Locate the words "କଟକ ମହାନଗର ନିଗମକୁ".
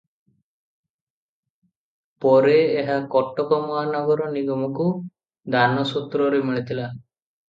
3.15-4.87